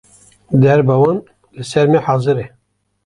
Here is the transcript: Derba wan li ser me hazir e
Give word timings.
Derba 0.61 0.95
wan 1.01 1.17
li 1.55 1.63
ser 1.71 1.85
me 1.93 1.99
hazir 2.07 2.37
e 2.45 2.47